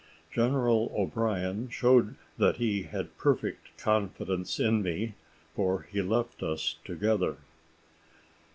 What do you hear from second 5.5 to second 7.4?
for he left us together.